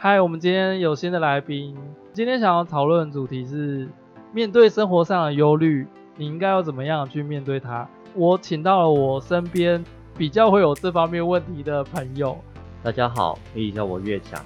[0.00, 1.76] 嗨，我们今天有新的来宾。
[2.12, 3.88] 今天想要讨论的主题是，
[4.32, 5.84] 面对生活上的忧虑，
[6.14, 7.84] 你应该要怎么样去面对它？
[8.14, 9.84] 我请到了我身边
[10.16, 12.38] 比较会有这方面问题的朋友。
[12.80, 14.40] 大家好，可以叫我岳强。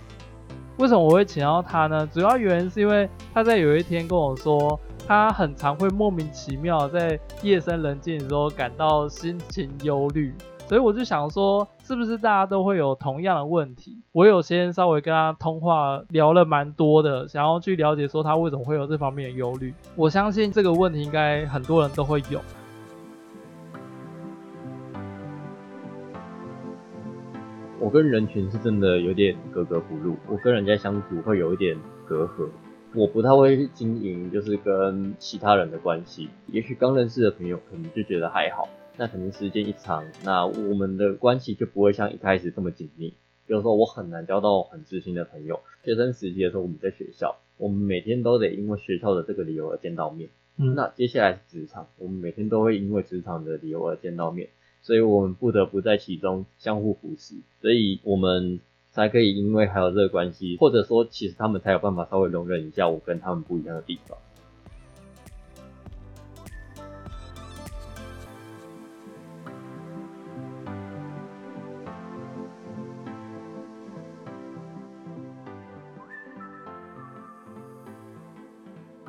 [0.79, 2.09] 为什么我会请到他呢？
[2.11, 10.33] 主要原因是因为他在有一天跟我说，他很常会莫名其妙在夜深人静的时候感到心情忧虑。
[10.73, 13.95] 所以我就想说，是不是大家都会有同样的问题？
[14.11, 19.75] 我有先稍微跟他通话聊了蛮多的，想要去了解说他为什么会有这方面的忧虑。
[19.97, 22.41] 我相信这个问题应该很多人都会有。
[27.79, 32.49] 我跟人群是真的有点格格不入，我跟人家相处会有一点隔阂，
[32.95, 36.31] 我不太会经营就是跟其他人的关系。
[36.47, 38.67] 也许刚认识的朋友可能就觉得还好。
[38.97, 43.15] 那肯定时间一长，那我们的关系就不会像一开始这么紧密。
[43.47, 45.61] 比如说，我很难交到很知心的朋友。
[45.83, 50.29] 学生时期的时候，我们在学校，我们每天都得因为学校的这个理由而见到面。
[50.57, 54.49] 嗯，那接下来是职场，我们每天都会因为职场的理由而见到面，
[54.83, 58.61] 所以我们不得不在其中相互扶持，所以我们
[58.93, 64.17] 才可以因为还有这个关系，或者说其实他们才有办法稍微容忍一下我跟他们不一样的地方。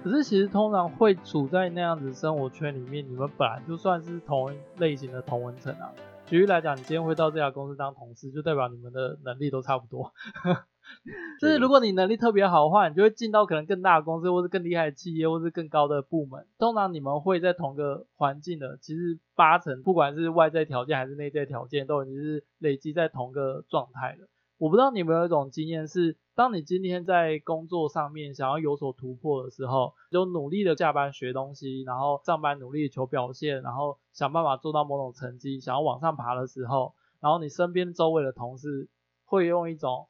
[0.04, 5.94] 可是其实通常会处在那样子生活圈里面，你们本来就算是同一类型的同文层啊。
[6.26, 10.12] 举例来讲，你今天会到这家公司当同事，就代表你们的能力都差不多。
[11.40, 16.46] 就是如果你能力特别好的话，你就会进到可能更大的公司，或是更厉害的企业，或是更高的部门。
[16.58, 24.28] 通常你们会在同个环境的，其实八成不管是外在条件还是内在条件，都已经是累积在同个状态了。
[24.64, 38.88] 我不知道你有没有一种经验是，当你今天在工作上面想要有所突破的时候，就努力的下班学东西，然后上班努力求表现，然后想办法做到某种成绩，想要往上爬的时候，然后你身边周围的同事
[39.26, 40.08] 会用一种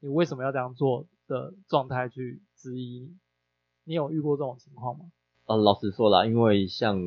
[0.00, 3.14] 你为什么要这样做的状态去质疑你。
[3.84, 5.04] 你有遇过这种情况吗？
[5.46, 7.00] 呃，老实说啦，因为像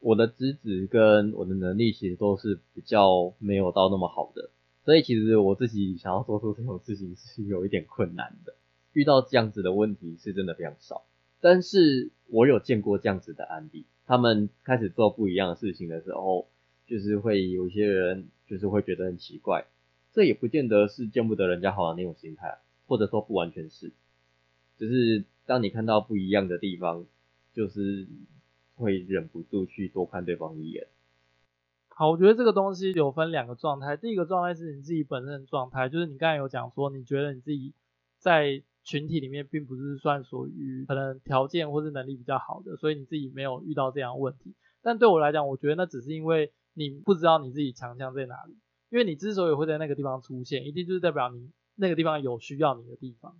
[0.00, 4.50] 我的资质跟我的能力其实都是比较没有到那么好的。
[4.88, 8.54] 所以其实我自己想要做出这种事情是有一点困难的，
[8.94, 11.04] 遇到这样子的问题是真的非常少。
[11.42, 16.48] 但是我有见过这样子的案例，他们开始做不一样的事情的时候，
[16.86, 19.66] 就是会有一些人就是会觉得很奇怪，
[20.14, 22.56] 这也不见得是见不得人家好的那种心态，
[22.86, 23.92] 或者说不完全是，
[24.78, 27.04] 只是当你看到不一样的地方，
[27.52, 28.06] 就是
[28.76, 30.86] 会忍不住去多看对方一眼。
[31.98, 33.96] 好，我觉得这个东西有分两个状态。
[33.96, 37.74] 第一个状态是你自己本身的状态，就是你刚才有讲说，你觉得你自己
[38.20, 44.54] 在群体里面并不是算属于可能条件或是能力比较好的，所以你自己没有遇到这样问题。
[44.80, 48.56] 但对我来讲，我觉得那只是因为你不知道你自己强项在哪里。
[48.90, 53.36] 因为你之所以会在那个地方出现，一定就是代表你那个地方有需要你的地方。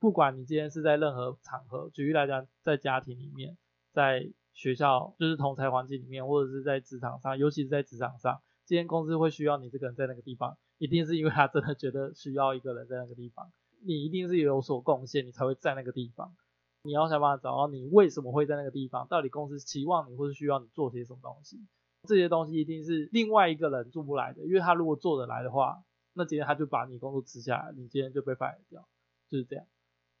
[0.00, 3.58] 不管你今天是在任何场合，举例来讲，在家庭里面，
[3.92, 13.50] 在学校就是同侪环境里面，或者是在职场上，尤其是在职场上，这间公司会需要你这个人在那个地方，一定是因为他真的觉得需要一个人在那个地方，
[13.84, 16.34] 你一定是有所贡献，你才会在那个地方。
[16.82, 21.58] 你要想办法找到你为什么会在那个地方，到底公司期望你或是需要你做些什么东西，
[22.06, 25.82] 这些东西一定是另外一个人做不来的，因为他如果做得来的话，
[26.12, 28.86] 那今天他就把你工作辞下来，你今天就被 fire 掉，
[29.30, 29.66] 就是这样。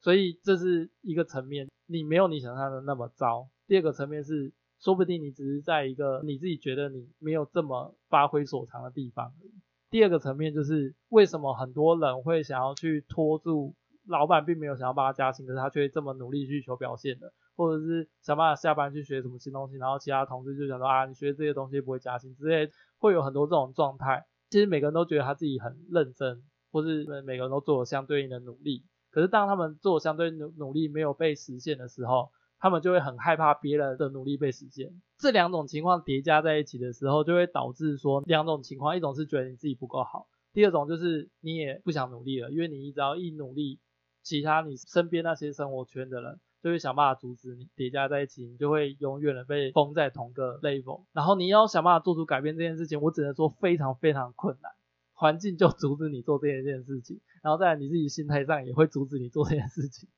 [0.00, 3.48] 所以这是一个层面，你没有你想象的那么糟。
[3.66, 9.52] 第二个层面是，说不定你只是在一个你自己觉得你没有这么发挥所长的地方而已。
[9.90, 13.74] 第二个层面就是，为什么很多人会想要去拖住
[14.06, 22.68] 老板，并没有想要帮他加薪，可是他却这么努力去求表现的，或者是想办法下班去学什么新东西，然后其他同事就想说啊，你学这些东西不会加薪之类，
[22.98, 24.26] 会有很多这种状态。
[24.50, 32.30] 其实每个人都觉得他自己很认真，或是每个人都做了相对应的努力，可是当他们做相对努努力没有被实现的时候，
[32.64, 43.80] 他们就会很害怕别人的努力被实现，这两种情况叠加在一起的时候，就会导致说两种情况，一种是觉得你自己不够好，第二种就是你也不想努力了，因为你只要一努力，
[44.22, 54.72] 其他你身边那些生活圈的人就会想办法阻止你，叠加在一起，你就会永远的被封在同个 level，然后你要想办法做出改变这件事情，我只能说非常非常困难，
[55.12, 60.08] 环境就阻止你做这件事情，然后再来你自己心态上也会阻止你做这件事情。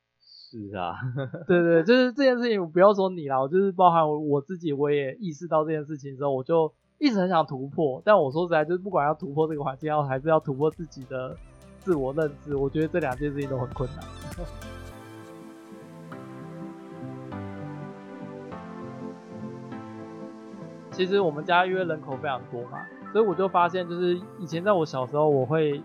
[0.56, 0.96] 是啊，
[1.46, 8.00] 对对，就是这件事情，不要说你啦，我就是包含我我自己，我也意识到这件事情之后，我就一直很想突破。
[8.04, 11.36] 但我说实在，就是不管要突破这个环境，要还是要突破自己的
[11.78, 14.04] 自我认知，我觉得这两件事情都很困难。
[20.90, 22.78] 其实我们家因为人口非常多嘛，
[23.12, 25.82] 所以我就发现，就是以前在我小时候，我会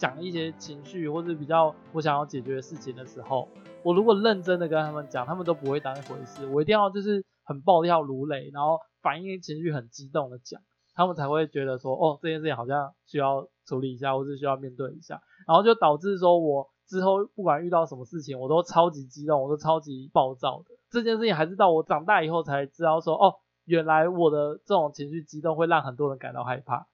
[0.00, 3.46] 讲一些情绪或是比较我想要解决的事情的时候，
[3.82, 6.46] 我如果认真的跟他们讲，他们都不会当一回事。
[6.46, 10.58] 我一定要就是很暴跳如雷，然后反应情绪很激动的讲，
[10.94, 20.74] 他们才会觉得说，哦，这件事情好像需要处理一下，或是需要面对一下，然后就导致说我之后不管遇到什么事情，我都超级激动，我都超级暴躁的。
[20.90, 23.34] 这件事情还是到我长大以后才知道说，哦。
[23.66, 26.88] 原来我的这种情绪激动会让很多人感到害怕，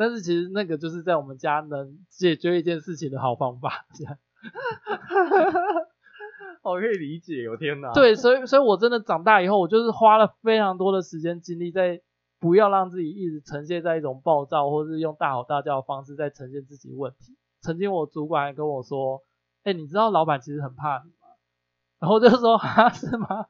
[0.00, 3.84] 但是其实那个就是在我们家能解决一件事情的好方法。
[3.92, 4.16] 这样
[6.62, 7.92] 我 可以理解，我天哪！
[7.92, 12.00] 对，所以所以我真的长大以后，我就是花了非常多的时间精力在
[12.38, 17.36] 不要让自己一直呈现在一种暴躁，或是用大吼大叫的方式在呈现自己问题。
[17.60, 19.20] 曾经我主管还跟我说
[19.64, 21.28] ：“哎，你知道老板其实很怕你吗？”
[22.00, 23.44] 然后我就说：“啊，是吗？”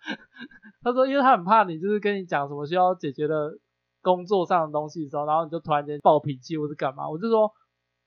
[0.83, 3.57] 他说，因为他很怕你，就是跟你讲什么需要解决的
[4.03, 7.53] 工作上的东西的时候，然后你就突然间暴脾气或是干嘛，我就说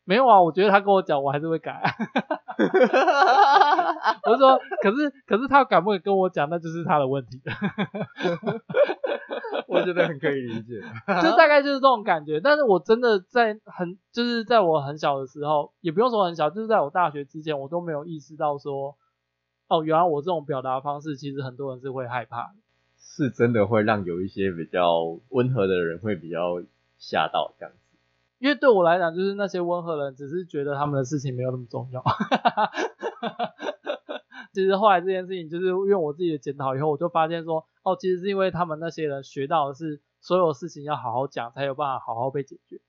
[0.05, 1.91] 没有啊，我觉得他跟我讲，我还是会改啊。
[4.25, 7.41] 我就说，可是可是他敢不敢跟我讲，那就是他的问题。
[9.67, 10.81] 我觉得很可以理解，
[11.23, 12.39] 就大概就是这种感觉。
[12.39, 18.95] 但是我真的在很就是在我很小的时候，也不用说很小，就是在我大学之前，我都没有意识到说，
[19.67, 22.53] 哦，原来我这种表达方式，其实很多人是会害怕的。
[23.05, 26.63] 是真的会让有一些比较温和的人会比较
[26.97, 27.97] 吓到这样子，
[28.39, 32.03] 因为对我来讲，就是那些温和人只是觉得他们的事情没有那么重要。
[34.53, 42.79] 其实后来这件事情，就是因为我自己的检讨以后，我就发现说，哦，其实是因为他们那些人学到的是所有事情要好好讲，才有办法好好被解决。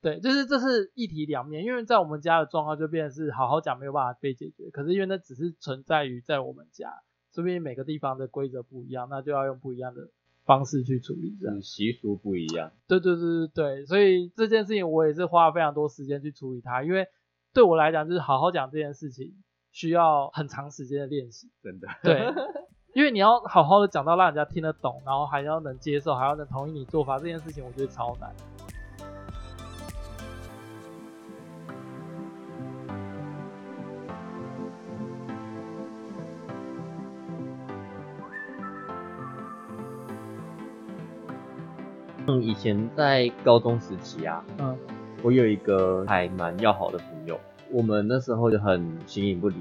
[0.00, 7.02] 对，就是这是一体两面，因为在我们家的状况就变成是好好讲没有办法被解决，可是因为那只是存在于在我们家。
[7.38, 10.08] 说不定每个地方的规则不一样，那就要用不一样的
[10.44, 12.72] 方式去处理，这样习俗不一样。
[12.88, 17.06] 对对对对对，所以这件事情我也是花了非常多时间去处理它，因为
[17.54, 19.32] 对我来讲，就是好好讲这件事情
[19.70, 21.48] 需要很长时间的练习。
[21.62, 21.86] 真的。
[22.02, 22.26] 对，
[22.92, 28.34] 因为你要好好的讲到让人家听得懂，然后还要能接受，还要能同意你做法，这件事情我觉得超难。
[42.28, 44.76] 嗯，以前在高中时期啊，嗯，
[45.22, 47.40] 我有一个还蛮要好的朋友，
[47.70, 49.56] 我们那时候就很形影不离，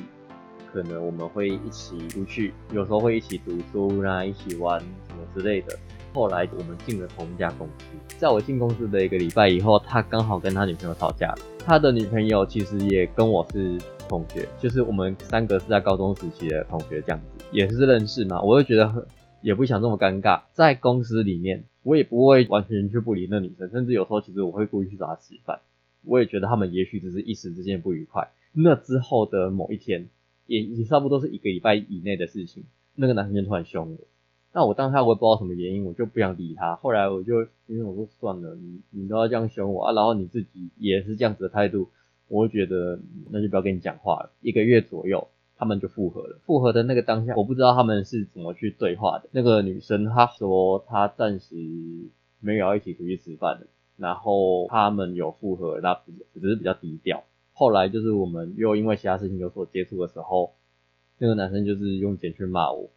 [0.73, 5.79] 可能我们会一起出去，有时候会一起读书啦，一起玩什么之类的。
[6.13, 7.85] 后来我们进了同一家公司，
[8.17, 11.37] 在我进公司的一个礼拜以后，他刚好跟他女朋友吵架了。
[11.65, 13.77] 他的女朋友其实也跟我是
[14.09, 18.41] 同学，就是我们三个是在高中时期的同学，这样子也是认识嘛。
[18.41, 19.01] 我就觉得很，
[19.41, 21.63] 也不想这么尴尬，在公司里面。
[21.83, 25.61] 我也不会完全去不理那女生，甚至有时候其实我会故意去找她吃饭。
[26.03, 28.27] 我也觉得他们也许只是一时之间不愉快。
[28.51, 30.09] 那之后的某一天，
[30.47, 33.97] 也也差不多是一个礼拜以内的事情，那个男生就突然凶我。
[34.51, 36.75] 那我当下我也不知道什么原因，我就不想理他。
[36.75, 41.87] 后来我就因为我说算了，你你都要这样凶我啊，然后你自己也是这样子的态度，
[42.27, 44.31] 我就觉得那就不要跟你讲话了。
[44.41, 45.29] 一个月左右。
[45.57, 46.39] 他们就复合了。
[46.45, 49.27] 复合的那个当下，我不知道他们是怎么去对话的。
[49.31, 51.55] 那个女生她说她暂时
[52.39, 55.99] 没有要一起出去吃饭的，然后他们有复合，那
[56.33, 57.23] 只是比较低调。
[57.53, 60.53] 后来就是我们又因为其他事情有所接触的时候，
[61.17, 62.87] 那个男生就是用简讯骂我，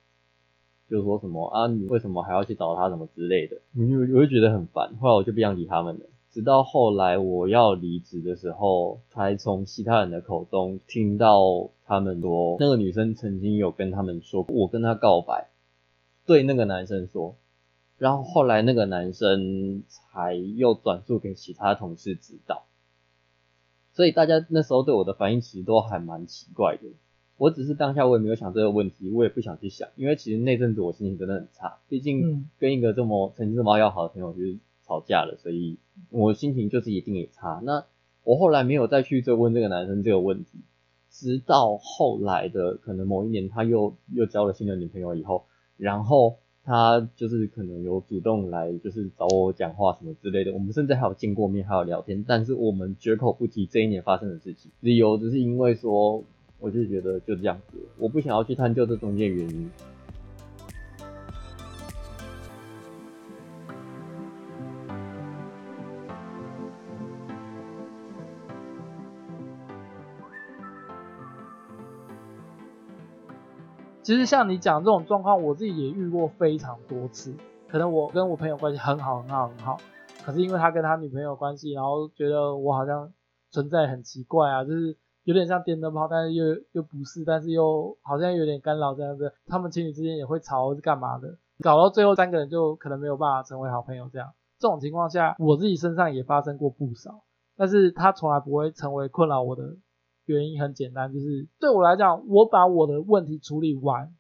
[0.91, 4.95] 就说什么啊，你为什么还要去找他什么之类的，我就我就觉得很烦。
[5.01, 6.01] 后来我就不想理他们了。
[6.33, 15.49] 直到后来我要离职的时候，才从其他人的口中听到他们说，那个女生曾经有跟他们说，我跟她告白，
[16.27, 17.35] 对那个男生说，
[17.99, 22.63] 然后后来那个男生才又转述给其他同事知道，
[23.93, 26.83] 所以大家那时候对我的反应其实都还蛮奇怪的。
[27.39, 35.77] 我只是当下我也没有想这个问题，我也不想去想，因为其实那阵子我心情真的很差，毕竟跟一个这么曾经这么要好的朋友就是吵架了，所以。
[36.09, 37.61] 我心情就是一定也差。
[37.63, 37.85] 那
[38.25, 40.59] 我后来没有再去追问这个男生这个问题，
[41.11, 45.45] 直到后来的可能某一年，他又又交了新的女朋友以后，
[45.77, 50.53] 然后他就是可能有主动来就是找我讲话什么之类的。
[50.53, 54.71] 我们甚至还有见过面，还有聊天，但是我们绝口不提这一年发生的事情。
[54.81, 56.23] 理由只是因为说，
[56.59, 59.71] 我就觉得就这样子，我不想要去探究这中间原因。
[74.03, 77.35] 其实像你讲这种状况，我自己也遇过非常多次。
[77.69, 79.77] 可能我跟我朋友关系很好很好很好，
[80.25, 83.13] 可是因为他跟他女朋友关系，然后觉得我好像
[83.51, 89.33] 存在很奇怪啊，就是有点像电灯泡，但是又又不是，但是又好像有点干扰这样子。
[89.47, 91.39] 他们情侣之间也会吵，是干嘛的？
[91.63, 94.33] 搞到最后三个人就可能没有办法成为好朋友这样。
[94.59, 97.23] 这种情况下，我自己身上也发生过不少，
[97.57, 99.77] 但是他从来不会成为困扰我的
[100.31, 100.61] 原因。
[100.61, 104.15] 很简单，就是对我来讲，我把我的问题处理完。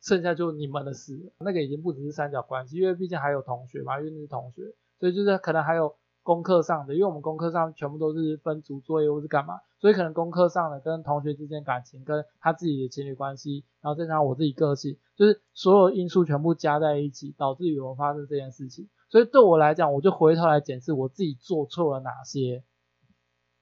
[0.00, 4.62] 剩下就你们的事，那个已经不只是三角关系，因为毕竟还有同学嘛，因为那是同学，
[5.00, 18.88] 所以就是可能还有功课上的，因为我们功课上全部都是分组作业或是干嘛，所以可能功课上的跟同学之间感情，跟他自己的情侣关系，然后再加上我自己个性，就是所有因素全部加在一起，导致语文发生这件事情。
[19.10, 22.62] 所以对我来讲，我就回头来检视我自己做错了哪些，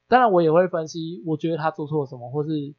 [0.08, 2.75] 当然我也会分析，我觉得他做错了什么，或是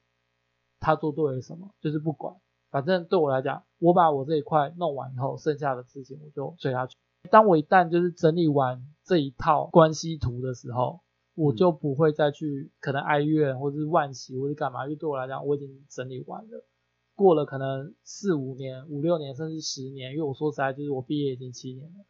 [0.79, 2.36] 他做对了什么，就是不管。
[2.69, 6.98] 反正对我来讲，我把我这一块弄完以后，剩下的事情我就随他去。
[7.31, 11.01] 当我一旦就是整理完这一套关系图的时候，
[11.36, 16.65] 我就不会再去可能哀怨或者是惋惜或者干嘛，因为对我来讲，我已经整理完了。
[17.15, 22.05] 过了可能四五年、五六年甚至十年，因为我说实在，就是我毕业已经七年了。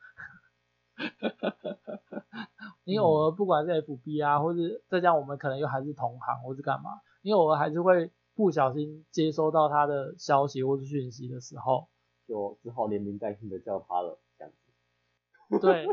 [2.84, 8.12] 你偶尔不管是 FB 啊，或是再加上我们可能又还是同行或是干嘛，你偶尔还是会。
[8.38, 11.88] 不小心接收到他的消息或者讯息的时候，
[12.28, 15.60] 就只好连名带姓的叫他了，这样子。
[15.60, 15.88] 对，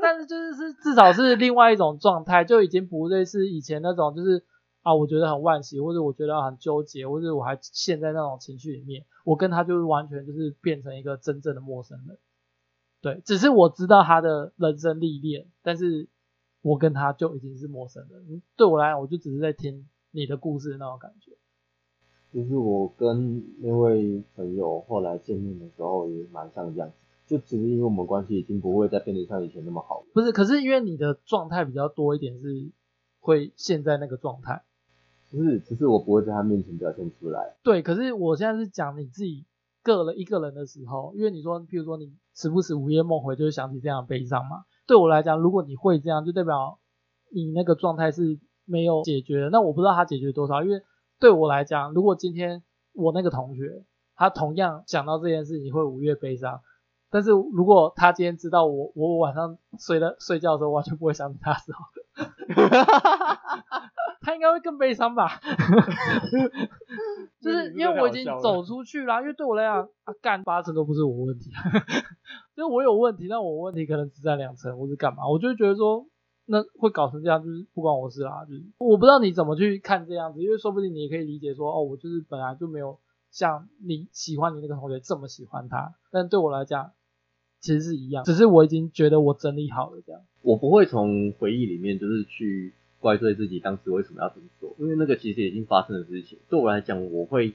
[0.00, 4.42] 但是就是是至少是另外一种状态，就已经不类似以前那种就是
[4.80, 9.04] 啊，我觉得很惋惜，或者我觉得很纠结，或者我还陷在那种情绪里面。
[9.26, 12.16] 我跟他就是完全就是变成一个真正的陌生人。
[13.00, 16.08] 对，只是我知道他的人生历练，但是
[16.62, 18.42] 我跟他就已经是陌生人。
[18.56, 19.86] 对我来讲，我就只是在听。
[20.10, 21.32] 你的故事那种感觉，
[22.32, 26.94] 就是我跟那位朋友后来见面的时候也蛮像这样子，
[27.26, 30.02] 就只是因为我们关系已经不会再变得像以前那么好。
[30.14, 32.72] 不是，可是因为你的状态比较多一点，是
[33.20, 34.64] 会陷在那个状态。
[35.30, 37.56] 不是，只是我不会在他面前表现出来。
[37.62, 39.44] 对，可是我现在是讲你自己
[39.82, 44.64] 个人一个人的时候，因为你说，譬如说你时不时午夜梦回，就会想起这样的悲伤嘛。
[44.86, 46.78] 对我来讲，如果你会这样，就代表
[47.32, 48.38] 你那个状态是。
[48.70, 50.82] 没有解决，那我不知道他解决多少，因为
[51.18, 53.82] 对我来讲，如果今天我那个同学
[54.14, 56.60] 他同样想到这件事情会午夜悲伤，
[57.10, 61.82] 但是如果他今天知道我我晚上睡的睡觉的时候完全不会想起他的时候，
[64.20, 65.40] 他应该会更悲伤吧？
[67.40, 71.50] 就是因为我已经走出去啦，因为对我来讲， 啊干八成都不是我问题，
[72.56, 76.06] 就是我有问题，但我问题可能只占两成，或是干嘛，我就会觉得说。
[76.50, 78.42] 那会搞成这样，就是不关我事啦。
[78.46, 82.98] 就是我不知道你怎么去看这样子，因为说不定你也可以理解说，哦，我就是本来就没有
[83.30, 85.94] 像你喜欢你那个同学这么喜欢他。
[86.10, 86.92] 但对我来讲，
[87.60, 90.22] 其实是一样，只是我已经觉得我整理好了这样。
[90.40, 96.38] 我不会从回忆里面就是去怪罪自己当时为什么要这么做，因为那个其实已经发生的事情。
[96.48, 97.54] 对我来讲，我会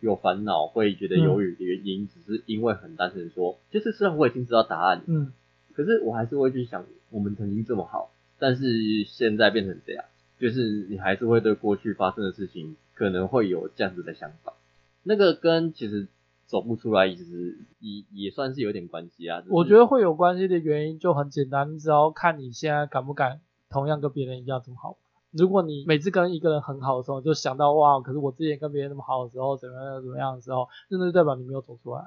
[0.00, 5.32] 有烦恼，会觉得犹豫的原因，只是因为很单纯说，就是虽然我已经知道答案，嗯。
[5.74, 10.04] 可是我还是会去想，我们曾经这么好，但是现在变成这样，
[10.38, 14.54] 就是你还是会对过去发生的事情可能会有这样子的想法。
[15.02, 16.08] 那个跟其实
[16.46, 19.42] 走不出来，其实也也算是有点关系啊。
[19.48, 24.98] 我觉得会有关系的原因就很简单，你只要看你现在敢不敢同样跟别人一样这么好。
[25.32, 32.02] 如果你每次跟一个人很好的时候，就想到哇，可是我之前跟别人那么好的时候，怎么样怎么样的时候，那就代表你没有走出来。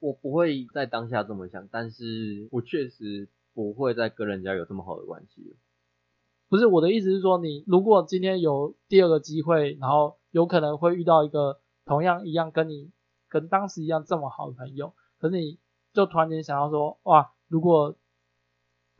[0.00, 5.56] 我不会在当下这么想，但是我确实不会再跟人家有这么好的关系。
[6.48, 12.90] 不是，我的意思是说，你如果今天有第二个机会，然后有可能会遇到一个同样一样跟你
[13.28, 15.58] 跟当时一样这么好的朋友，可是你
[15.92, 17.94] 就突然间想到说，哇，如果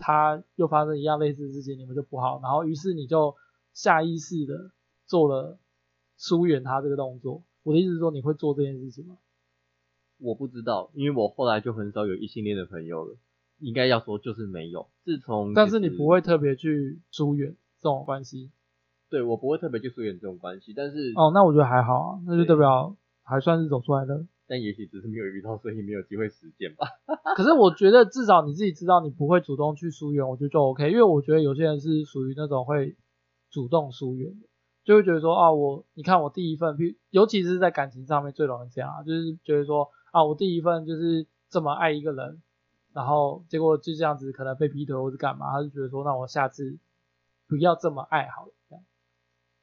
[0.02, 3.36] 他又发生一样类似的事情，你们就不好，然后于是你就
[3.72, 4.72] 下意识的
[5.06, 5.60] 做了
[6.16, 7.44] 疏远他这个动作。
[7.62, 9.16] 我的意思是说，你会做这件事情吗？
[10.18, 13.16] 我不知道，因为我后来就很少有异性恋的朋友了。
[13.58, 14.88] 应该要说就是没有。
[15.04, 18.50] 自从但是你不会特别去疏远这种关系。
[19.08, 24.26] 对，我不会特别去疏远这种关系，但是哦，那我觉得还好啊，那就代表还算是走出来的。
[24.46, 26.86] 但也许只是没有遇到，所以没有机会实践吧。
[27.36, 30.90] 可是我觉得至少你自己知道你不会主动去疏远，我觉得就 OK。
[30.90, 32.96] 因为我觉得有些人是属于那种会
[33.50, 34.46] 主动疏远的，
[34.84, 36.76] 就会觉得说啊，我你看我第一份，
[37.10, 39.88] 尤其是在感情上面最容易这样啊，就是觉得说。
[40.12, 42.42] 啊，我第一份就是这么爱一个人，
[42.92, 46.76] 然后结果就这样子，可能被劈腿或是干嘛，他就觉得说，那我下次
[47.48, 48.52] 不要这么爱好了。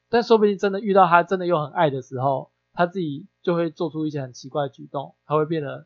[0.10, 3.60] 但说不定真的遇到他真的又很爱的时候，他自己就。
[3.60, 5.86] 会做出一些很奇怪的举动，他会变得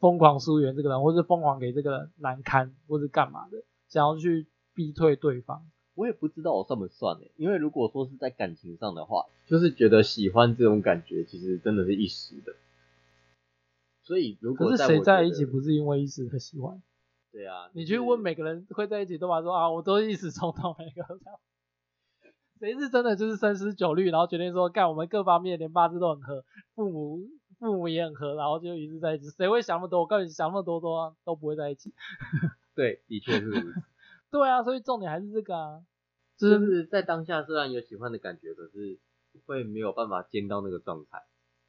[0.00, 5.66] 疯狂疏远这个人，或是疯狂给这个人难堪，或是干嘛的，想要去逼退对方。
[5.94, 12.54] 我也不知道我算不算诶，因为如果说是在感情上的话，就是觉得喜欢这种感觉，其实真的是一时的。
[14.02, 16.82] 所以如果可是谁在一起不是因为一时的喜欢？
[17.32, 21.40] 对啊，你去问每个人会在一起都把说啊，我都一时冲动，每个这样。
[22.60, 27.20] 谁是真的就是深思熟虑，然后决定说干，我们各方面连八字都很合，父母
[27.58, 29.30] 父母也很合，然后就一直在一起。
[29.30, 30.00] 谁会想那么多？
[30.00, 31.94] 我告诉你，想那么多多都不会在一起。
[32.76, 33.72] 对，的确是如此。
[34.30, 35.80] 对啊，所以重点还是这个啊，
[36.36, 38.98] 就是在当下虽然有喜欢的感觉，可是
[39.46, 41.22] 会没有办法见到那个状态，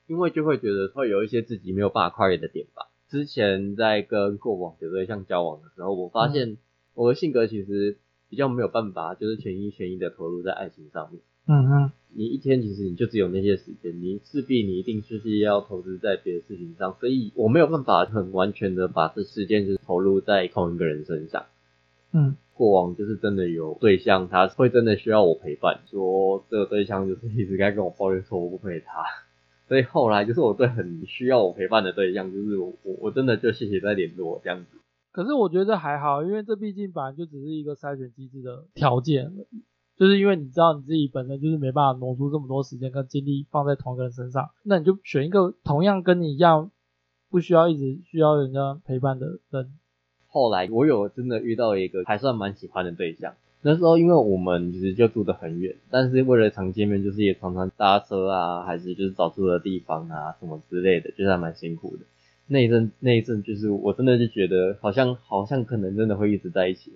[0.08, 2.90] 因为就会觉得会有一些自己没有办法跨越的点吧。
[3.08, 6.58] 之前在跟过往的对象交往的时候，我发现
[6.94, 7.98] 我的性格其实
[8.32, 11.22] 比较没有办法，就是全心全意的投入在爱情上面。
[11.48, 21.46] 嗯哼，你一天其实你就只有那些时间，你势必你一定就是要投资在别的事情上，所以我没有办法很完全的把这时间就是投入在同一个人身上。
[22.14, 29.04] 嗯，过往就是真的有对象，他会真的需要我陪伴，说这个对象就是一直该跟我抱怨说我不陪他，
[29.68, 34.78] 所以后来就是我对很需要我陪伴的对象，就是我我我真的就谢谢在联络这样子。
[35.12, 39.32] 可是我觉得还好，因为这毕竟本来就只是一个筛选机制的条件，
[39.98, 46.72] 就是因为你知道你自己本身就是没办法挪出这么多时间跟精力放在同一个人身上，那你就选一个同样跟你一样
[47.30, 49.74] 不需要一直需要人家陪伴的人。
[50.28, 62.06] 后来我有真的遇到一个还算蛮喜欢的对象，那时候因为我们其实就住得很远，但是为了常见面，就是也常常搭车啊，还是就是找住的地方啊什么之类的，就是还蛮辛苦的。
[62.48, 66.94] 那一阵那一阵就是我真的就觉得好像好像可能真的会一直在一起，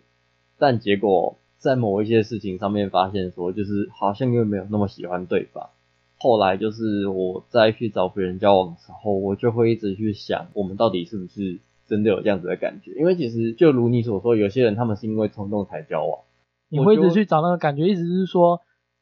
[0.57, 5.69] 但结果在某一些事情上面发现说，就是好像又没有那么喜欢对方。
[6.17, 11.59] 后来就是我再去找别人交往的时候，我就会一直去想，我们到底是不是。
[11.87, 16.21] 真的有这样子的感觉，因为其实就如你所说，有些人他们是因为冲动才交往。
[16.67, 18.59] 你会一直去找那个感觉，意思是说，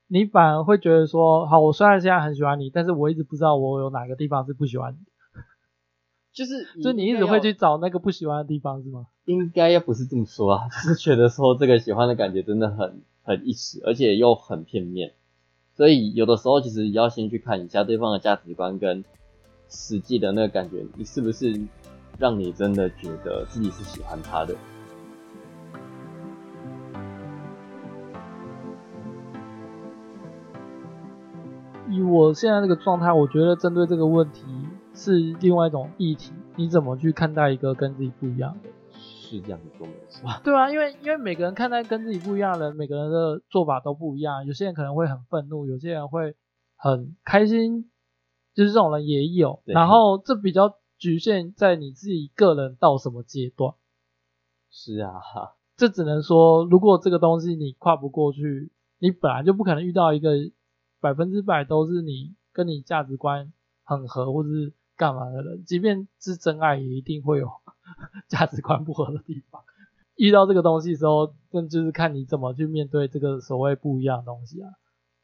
[0.10, 4.98] 你反而会觉得说，好，我虽然现在很喜欢你，但是我一直不知道我有哪个地方是不喜欢你。
[6.34, 9.06] 就是，就你一直会去找那个不喜欢的地方是吗？
[9.26, 15.14] 应该要不是这么说啊， 就是觉得说这个喜欢的感觉真的很很一时，而且又很片面。
[15.76, 19.06] 所以有的时候其实要先去看一下对方的价值观跟
[19.70, 21.62] 实际的那个感觉，你是不是？
[22.20, 24.54] 让你真的觉得自己是喜欢他的。
[31.90, 34.44] 以我现在这个状态，我觉得针对这个问题
[34.94, 36.32] 是另外一种议题。
[36.56, 38.70] 你怎么去看待一个跟自己不一样的？
[38.92, 40.30] 是这样子说没错。
[40.44, 44.46] 对啊，因为因为每个人看待跟自己不一样的人，每个人的做法都不一样。
[44.46, 46.36] 有些人可能会很愤怒，有些人会
[46.76, 47.90] 很开心，
[48.54, 49.62] 就是这种人也有。
[49.66, 50.78] 然后这比较。
[51.00, 53.74] 局限在你自己个人到什么阶段？
[54.72, 55.12] 是啊，
[55.76, 60.32] 这只能说，如果这个东西你跨不过去，你本来就不可能遇到一个
[61.02, 63.52] 百分之百都是你跟你价值观
[63.84, 67.50] 很合或者是干嘛的人，即便是真爱，也一定会有
[68.28, 69.62] 价值观不合的地方。
[70.16, 74.70] 遇到这个东西的时候，那就是看你怎么去面对这个所谓不一样的东西啊。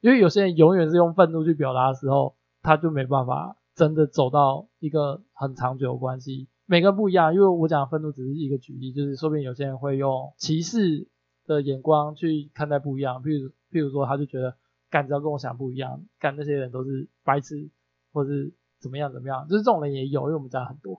[0.02, 3.56] 因为有些人永远是用愤怒去表达的时候，他就没办法。
[3.76, 11.08] 真的走到一个很长久的关系，每个不一样，因为我讲愤怒只是一个举例，就是说不定有些人会用歧视
[11.46, 14.58] 的眼光去看待不一样，譬如譬如说他就觉得
[14.90, 17.70] 干只要跟我想不一样，干那些人都是白痴，
[18.12, 20.98] 或是怎么样怎么样，就是这种人也有，因为我们家很多，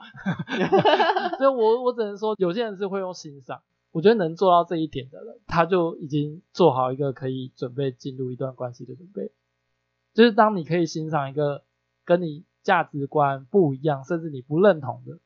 [1.39, 3.63] 所以我我只能说有些人是会用欣赏，
[3.93, 9.33] 我觉得能做到这一点的人，他就已经做好一个可以准备进入一段关系的准备，
[10.15, 11.65] 就是当你可以欣赏一个
[12.05, 12.45] 跟你。
[12.63, 15.19] 价值观不一样，甚至你不认同的，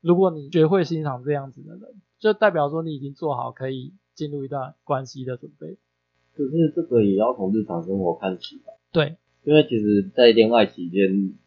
[0.00, 5.78] 如果你学会欣赏这样子的人，就代表说你已经做好可以进入一段关系的准备。
[6.34, 8.72] 可是这个也要从日常生活看起吧？
[8.90, 11.02] 对，因为其实，在恋爱期间，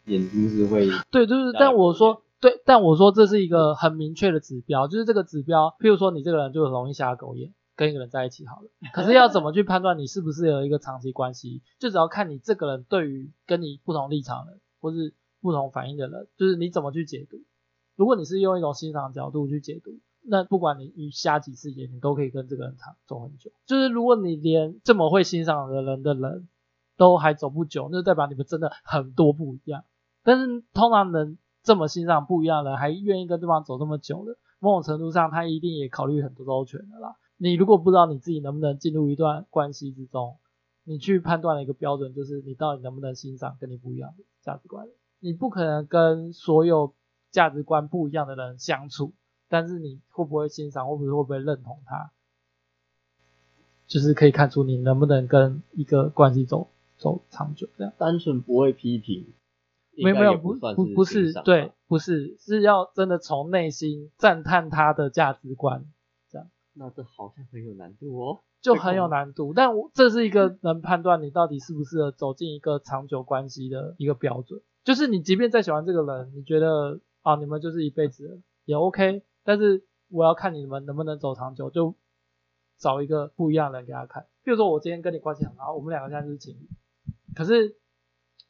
[0.06, 11.62] 眼睛是会对，就是，但我说对，但我说这是一个很明确的指标，就是这个指标，譬如说你这个人就很容易瞎狗眼，跟一个人在一起好了，可是要怎么去判断你是不是有一个长期关系？
[11.78, 14.58] 就只要看你这个人对于跟你不同立场的。
[14.82, 17.36] 或是不同反应的人，就是你怎么去解读。
[17.94, 19.92] 如果你是用一种欣赏角度去解读，
[20.26, 23.52] 那不管你你瞎几次眼，你都可以跟这个人长走很久。
[23.64, 26.48] 就是如果你连这么会欣赏的人的人
[27.02, 29.82] 都还走不久，那就代表你们真的很多不一样。
[30.22, 37.16] 但是通常能这么欣赏不一样的人，还愿意跟对方走这么久的，某种程度上他一定也考虑很多周全的啦。
[37.38, 40.36] 你如果不知道你自己能不能进入一段关系之中，
[40.84, 44.86] 你去判断的一个标准就是你到底能不能欣赏跟你不一样的价值观。
[45.18, 46.94] 你不可能跟所有
[47.32, 49.12] 价值观不一样的人相处，
[49.48, 52.12] 但是你会不会欣赏，或者会不会认同他，
[53.88, 56.68] 就是可以看出你能不能跟一个关系走
[57.02, 57.68] 走长久。
[57.76, 59.34] 这样单纯不会批评，
[59.96, 65.84] 没有没有不不不是对，不是是要真的从内心赞叹他的价值观，
[66.30, 66.48] 这样。
[66.74, 68.40] 那这好像很有难度哦。
[68.62, 74.60] 就很有难度，但我这是一个能判断你到底适不适合走进一个长久关系的一个标准。
[74.84, 81.96] 就是你即便再喜欢这个人，你觉得啊你们就是一辈子也 OK，但是我要看你们能不能走长久，就
[82.78, 84.26] 找一个不一样的人给他看。
[84.44, 86.68] 比如说我今天跟你关系很好，我们两个现在就是情侣，
[87.34, 87.76] 可是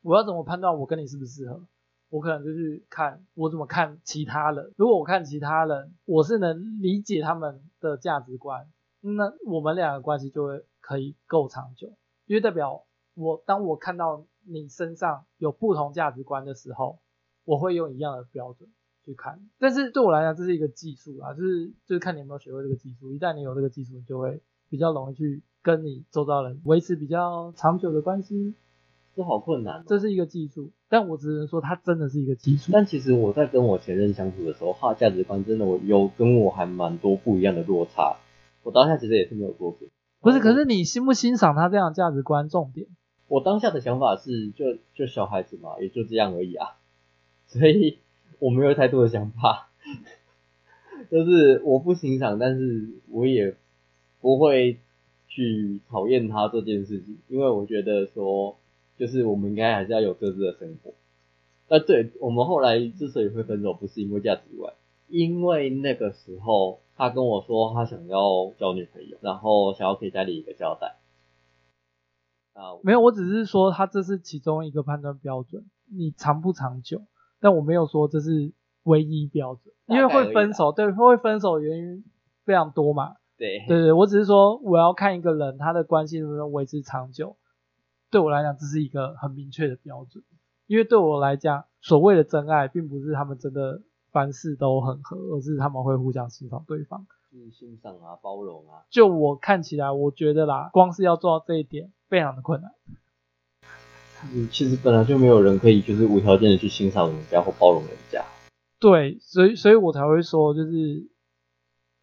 [0.02, 1.66] 我要怎么判断我跟你适不适合？
[2.10, 4.72] 我可能就去看我怎么看其他人。
[4.76, 8.66] 如果我看其他人，我是能理解他们的价值观。
[9.00, 11.88] 那我们俩的关系就会可以够长久，
[12.26, 16.98] 因为代表我当我看到你身上有不同价值观的时候，
[17.44, 18.68] 我会用一样的标准
[19.04, 19.48] 去看。
[19.58, 23.10] 但是对我来讲，这是一个技术啊，就是就是看你有没有学会这个技术。
[23.10, 28.54] 一旦你有这个技术，你就会比较容易去跟你周遭人维持比较长久的关系。
[29.14, 32.70] 这好困难哦，这是一个技术，但我只能说它真的是一个技术。
[32.72, 38.16] 但其实我在跟我前任相处的时候，他的价值观真的我有跟我还蛮多不一样的落差。
[38.62, 39.88] 我当下其实也是没有过分，
[40.20, 42.48] 不是，可是你欣不欣赏他这样价值观？
[42.48, 42.86] 重点，
[43.26, 46.76] 我当下的想法是就，就就小孩子嘛，也就这样而已啊，
[47.48, 47.98] 所以
[48.38, 49.70] 我没有太多的想法，
[51.10, 53.56] 就是我不欣赏，但是我也
[54.20, 54.78] 不会
[55.26, 58.56] 去讨厌他这件事情，因为我觉得说，
[58.96, 60.92] 就是我们应该还是要有各自的生活。
[61.68, 64.74] 那对，我们后来之所以会分手，不是因为价值观，
[65.08, 66.80] 因为那个时候。
[66.94, 70.98] 他跟我说，他想要交女朋友，然后想要给家里一个交代。
[72.52, 77.00] 啊，没有，我只是说他这是其中一个判断标准，你长不长久？
[77.40, 78.52] 但我没有说这是
[78.84, 82.04] 唯一标准，因为会分手，对，会分手的原因
[82.44, 83.14] 非常多嘛。
[83.38, 87.36] 对，对对，我只是说我要看一个人他的关系能不能维持长久。
[88.12, 90.22] 对我来讲，这是一个很明确的标准，
[90.68, 93.82] 因为对我来讲，所谓的真爱，并不是他们真的。
[94.12, 98.84] 凡事都很合，而是他们会互相欣赏对方，就是欣赏啊，包容啊。
[98.90, 102.70] 就我看起来，我觉得啦，光是要做到这一点，非常的困难。
[104.34, 108.22] 嗯，其实本来就没有人可以就是无条件的去欣赏人家或包容人家。
[108.78, 111.08] 对，所以，所以我才会说，就是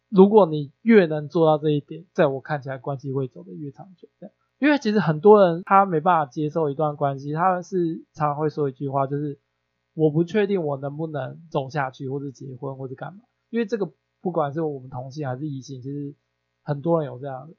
[0.08, 4.08] 如果你越能做到这一点，在我看起来，关系会走得越长久。
[4.18, 9.40] 这样，因为其实很多人他没办法接受一段关系，他们是常常会说一句话，就是。
[9.92, 13.92] 我不确定我能不能走下去，或者结婚，或者干嘛，因为这个
[14.22, 16.14] 不管是我们同性还是异性，其实
[16.62, 17.50] 很多人有这样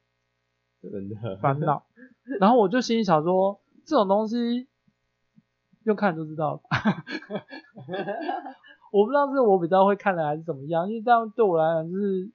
[0.81, 0.89] 的
[1.41, 1.85] 烦恼。
[2.39, 4.69] 然后我就心里想说，这种东西
[5.83, 6.61] 用看就知道了。
[8.91, 12.31] 我不知道是我比较会看的还是怎么样，因为这样对我来讲就是，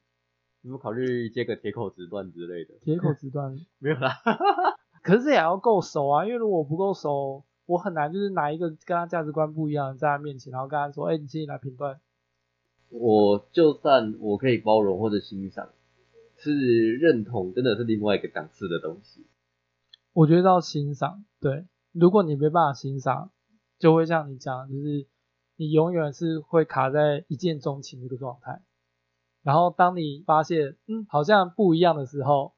[0.66, 2.74] 有没有考虑接个铁口直断之类的？
[2.82, 4.10] 铁口直断 没有啦，
[5.02, 7.44] 可是也要够熟啊，因为如果我不够熟。
[7.68, 12.00] 我很难就是拿一个跟他价值观不一样的在他面前，然后跟他说，哎、欸，你请你来评断。
[12.90, 15.70] 我就算我可以包容或者欣赏，
[16.36, 19.26] 是认同，真的是另外一个档次的东西。
[20.12, 23.32] 我觉得要欣赏，对，如果你没办法欣赏，
[23.80, 25.08] 就会像你讲，就是
[25.56, 28.62] 你永远是会卡在一见钟情这个状态，
[29.46, 32.52] 然后当你发现，嗯，好像不一样的时候。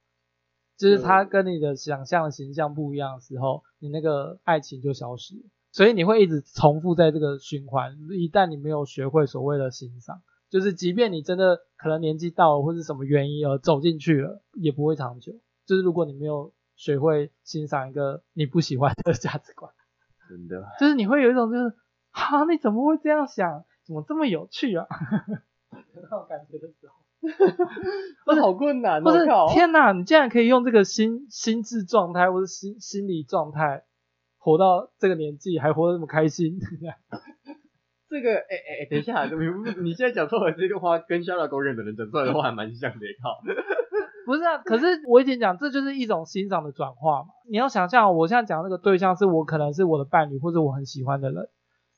[0.78, 5.34] 就是他跟你的想象形象不一样的时候，你那个爱情就消失，
[5.72, 7.96] 所以你会一直重复在这个循环。
[8.16, 15.32] 一旦你没有学会所谓的欣赏，就是即便你真的可能年纪到了或是什么原因而走进去了，也不会长久。
[15.66, 19.72] 就是如果你没有学会欣赏一个你不喜欢的价值观，
[20.30, 21.74] 真的，就是你会有一种就是，
[22.12, 23.64] 哈，你怎么会这样想？
[23.84, 24.86] 怎么这么有趣啊？
[26.10, 26.94] 那种感觉的时候。
[28.24, 29.90] 不是好困难，不是天哪！
[29.90, 33.82] 你竟然可以用这个心心智状态或者心心理状态
[34.38, 36.60] 活到这个年纪，还活得这么开心。
[38.08, 43.42] 这个，哎哎哎，等一下，你你现在讲出来这个话，跟《肖拉狗忍》的人讲出来的话还蛮像的，靠。
[44.24, 47.28] 不是啊，可是我以前讲，这就是一种欣赏的转化嘛。
[47.50, 51.48] 你要想象，我现在讲那个对象是我可能是我的伴侣或者我很喜欢的人，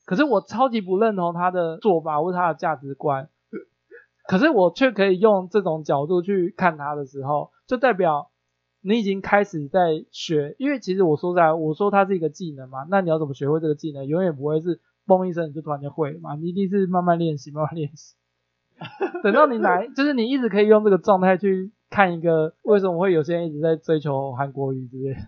[0.05, 3.29] 可是我超级不认同他的做法或者他的价值观。
[4.27, 8.29] 可是我却可以用这种角度去看他的时候，就代表
[8.81, 10.55] 你已经开始在学。
[10.59, 14.05] 因为其实我说实在，我说它是一个技能嘛，那你要怎么学会这个技能？
[14.05, 18.15] 永远不会是嘣一声你就突然间会嘛，你一定是慢慢练习，慢慢练习。
[19.23, 25.19] 等到你来，就是你一直可以用这个状态去看一个，为什么会有些人一直在追求韩国语之类的。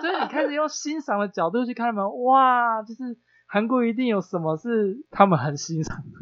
[0.00, 6.18] 所以你开始用欣赏的角度去看他们，哇，就是韩国一定有什么是他们很欣赏的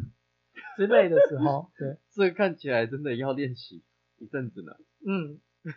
[0.75, 3.83] 之类的时候， 对，这看起来真的要练习
[4.17, 4.73] 一阵子呢。
[5.07, 5.39] 嗯，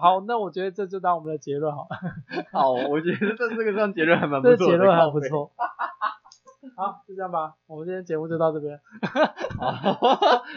[0.00, 1.96] 好，好，那我觉得这就当我们的结论好了。
[2.52, 5.52] 好，我觉得这这个这样结论还蛮不错，这结论还不错。
[6.76, 8.80] 好，就这样吧，我们今天节目就到这边。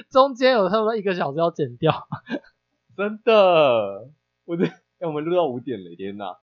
[0.09, 2.07] 中间有差不多一个小时要剪掉，
[2.95, 4.09] 真的，
[4.45, 6.37] 我这、欸、我们录到五点了，天哪！